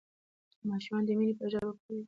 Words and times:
ماشومان 0.69 1.03
د 1.05 1.09
مینې 1.17 1.33
په 1.39 1.45
ژبه 1.51 1.71
پوهیږي. 1.79 1.99